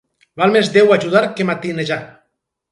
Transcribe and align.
Val 0.41 0.55
més 0.55 0.71
Déu 0.77 0.95
ajudar 0.97 1.23
que 1.37 1.49
matinejar. 1.53 2.03